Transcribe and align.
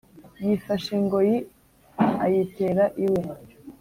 yifashe 0.45 0.89
ingoyi 0.99 1.37
ayi 2.25 2.41
tera 2.55 2.85
iwe 3.05 3.21